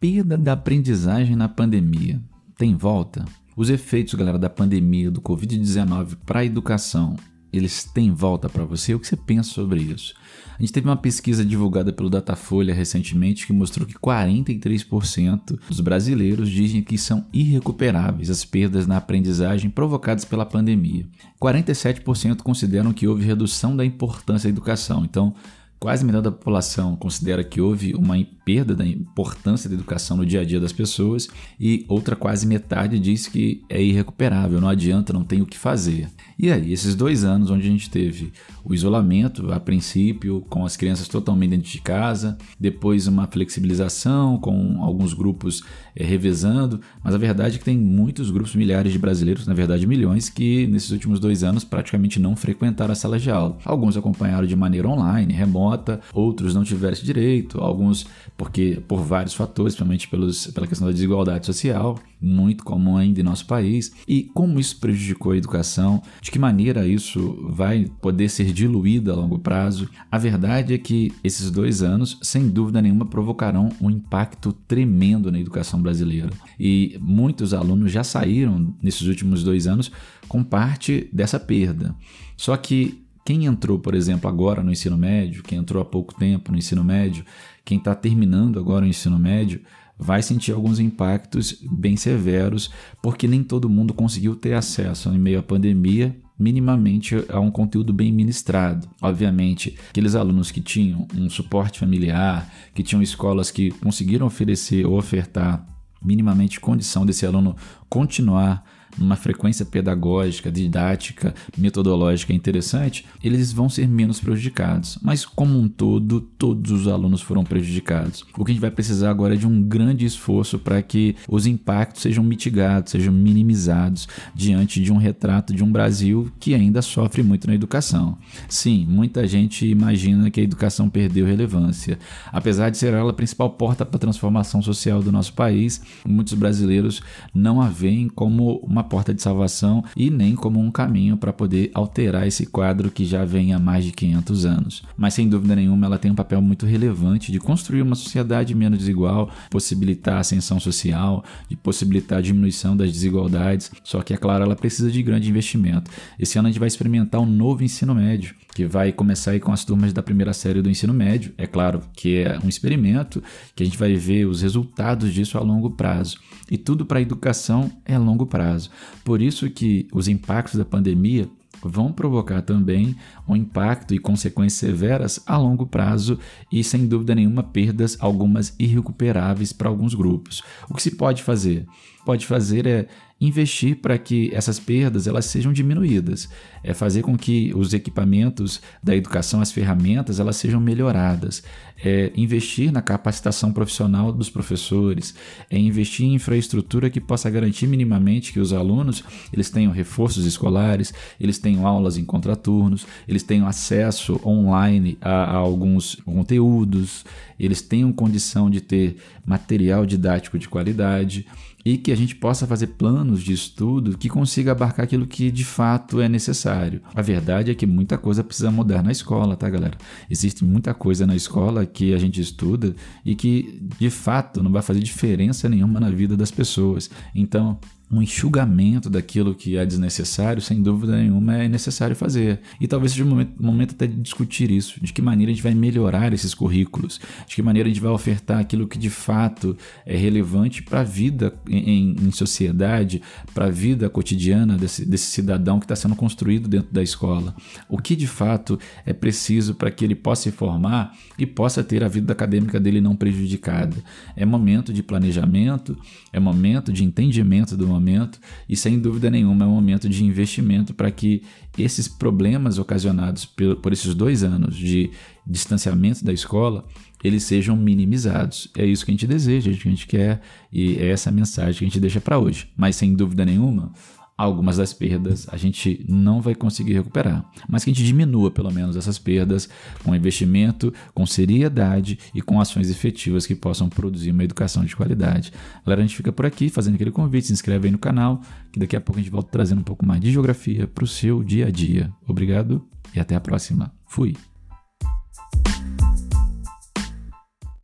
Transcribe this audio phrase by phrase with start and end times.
[0.00, 2.20] perda da aprendizagem na pandemia
[2.56, 3.24] tem volta?
[3.56, 7.16] Os efeitos, galera, da pandemia do Covid-19 para a educação,
[7.52, 8.94] eles têm volta para você?
[8.94, 10.14] O que você pensa sobre isso?
[10.56, 16.48] A gente teve uma pesquisa divulgada pelo Datafolha recentemente que mostrou que 43% dos brasileiros
[16.48, 21.06] dizem que são irrecuperáveis as perdas na aprendizagem provocadas pela pandemia.
[21.42, 25.04] 47% consideram que houve redução da importância da educação.
[25.04, 25.34] Então,
[25.78, 30.40] quase metade da população considera que houve uma perda da importância da educação no dia
[30.40, 31.28] a dia das pessoas
[31.60, 36.08] e outra quase metade diz que é irrecuperável, não adianta, não tem o que fazer.
[36.38, 38.32] E aí, esses dois anos onde a gente teve
[38.64, 44.82] o isolamento, a princípio, com as crianças totalmente dentro de casa, depois uma flexibilização com
[44.82, 45.62] alguns grupos
[45.94, 49.86] é, revezando, mas a verdade é que tem muitos grupos, milhares de brasileiros, na verdade
[49.86, 53.58] milhões, que nesses últimos dois anos praticamente não frequentaram a sala de aula.
[53.64, 55.67] Alguns acompanharam de maneira online, remota,
[56.12, 60.92] outros não tiveram esse direito, alguns porque por vários fatores, principalmente pelos, pela questão da
[60.92, 66.30] desigualdade social, muito comum ainda em nosso país, e como isso prejudicou a educação, de
[66.30, 69.88] que maneira isso vai poder ser diluído a longo prazo.
[70.10, 75.38] A verdade é que esses dois anos, sem dúvida nenhuma, provocarão um impacto tremendo na
[75.38, 76.30] educação brasileira.
[76.58, 79.90] E muitos alunos já saíram nesses últimos dois anos
[80.28, 81.94] com parte dessa perda.
[82.36, 86.50] Só que quem entrou, por exemplo, agora no ensino médio, quem entrou há pouco tempo
[86.50, 87.26] no ensino médio,
[87.62, 89.60] quem está terminando agora o ensino médio,
[89.98, 92.70] vai sentir alguns impactos bem severos,
[93.02, 97.92] porque nem todo mundo conseguiu ter acesso em meio à pandemia minimamente a um conteúdo
[97.92, 98.88] bem ministrado.
[99.02, 104.96] Obviamente, aqueles alunos que tinham um suporte familiar, que tinham escolas que conseguiram oferecer ou
[104.96, 105.66] ofertar
[106.02, 107.54] minimamente condição desse aluno
[107.90, 108.64] continuar
[108.96, 114.98] numa frequência pedagógica, didática, metodológica interessante, eles vão ser menos prejudicados.
[115.02, 118.24] Mas, como um todo, todos os alunos foram prejudicados.
[118.36, 121.46] O que a gente vai precisar agora é de um grande esforço para que os
[121.46, 127.22] impactos sejam mitigados, sejam minimizados diante de um retrato de um Brasil que ainda sofre
[127.22, 128.16] muito na educação.
[128.48, 131.98] Sim, muita gente imagina que a educação perdeu relevância.
[132.32, 136.34] Apesar de ser ela a principal porta para a transformação social do nosso país, muitos
[136.34, 137.00] brasileiros
[137.34, 141.70] não a veem como uma porta de salvação e nem como um caminho para poder
[141.74, 144.82] alterar esse quadro que já vem há mais de 500 anos.
[144.96, 148.78] Mas sem dúvida nenhuma, ela tem um papel muito relevante de construir uma sociedade menos
[148.78, 153.70] desigual, possibilitar a ascensão social, de possibilitar a diminuição das desigualdades.
[153.82, 155.90] Só que, é claro, ela precisa de grande investimento.
[156.18, 159.52] Esse ano a gente vai experimentar um novo ensino médio, que vai começar aí com
[159.52, 161.32] as turmas da primeira série do ensino médio.
[161.38, 163.22] É claro que é um experimento,
[163.54, 166.18] que a gente vai ver os resultados disso a longo prazo.
[166.50, 168.68] E tudo para a educação é a longo prazo.
[169.04, 171.28] Por isso que os impactos da pandemia
[171.62, 172.96] vão provocar também
[173.28, 176.18] um impacto e consequências severas a longo prazo
[176.50, 180.42] e, sem dúvida nenhuma, perdas, algumas irrecuperáveis para alguns grupos.
[180.68, 181.64] O que se pode fazer?
[182.04, 182.88] Pode fazer é
[183.20, 186.28] investir para que essas perdas elas sejam diminuídas,
[186.62, 191.42] é fazer com que os equipamentos da educação, as ferramentas, elas sejam melhoradas,
[191.84, 195.14] é investir na capacitação profissional dos professores,
[195.50, 199.02] é investir em infraestrutura que possa garantir minimamente que os alunos
[199.32, 205.34] eles tenham reforços escolares, eles tenham aulas em contraturnos, eles tenham acesso online a, a
[205.34, 207.04] alguns conteúdos,
[207.38, 211.26] eles tenham condição de ter material didático de qualidade
[211.68, 215.44] e que a gente possa fazer planos de estudo que consiga abarcar aquilo que de
[215.44, 216.80] fato é necessário.
[216.94, 219.76] A verdade é que muita coisa precisa mudar na escola, tá, galera?
[220.08, 222.74] Existe muita coisa na escola que a gente estuda
[223.04, 226.88] e que de fato não vai fazer diferença nenhuma na vida das pessoas.
[227.14, 227.58] Então,
[227.90, 232.40] um enxugamento daquilo que é desnecessário, sem dúvida nenhuma, é necessário fazer.
[232.60, 235.42] E talvez seja o momento, momento, até de discutir isso, de que maneira a gente
[235.42, 239.56] vai melhorar esses currículos, de que maneira a gente vai ofertar aquilo que de fato
[239.86, 243.00] é relevante para a vida em, em sociedade,
[243.32, 247.34] para a vida cotidiana desse, desse cidadão que está sendo construído dentro da escola.
[247.70, 251.82] O que de fato é preciso para que ele possa se formar e possa ter
[251.82, 253.76] a vida acadêmica dele não prejudicada.
[254.14, 255.76] É momento de planejamento,
[256.12, 260.74] é momento de entendimento do momento e sem dúvida nenhuma é um momento de investimento
[260.74, 261.22] para que
[261.56, 264.90] esses problemas ocasionados por, por esses dois anos de
[265.26, 266.64] distanciamento da escola
[267.02, 268.50] eles sejam minimizados.
[268.56, 270.20] É isso que a gente deseja, é isso que a gente quer
[270.52, 272.48] e é essa mensagem que a gente deixa para hoje.
[272.56, 273.72] Mas sem dúvida nenhuma,
[274.18, 278.50] algumas das perdas a gente não vai conseguir recuperar, mas que a gente diminua pelo
[278.50, 279.48] menos essas perdas
[279.84, 285.32] com investimento, com seriedade e com ações efetivas que possam produzir uma educação de qualidade.
[285.64, 288.20] Galera, a gente fica por aqui fazendo aquele convite, se inscreve aí no canal,
[288.50, 290.86] que daqui a pouco a gente volta trazendo um pouco mais de geografia para o
[290.86, 291.92] seu dia a dia.
[292.06, 293.72] Obrigado e até a próxima.
[293.86, 294.16] Fui!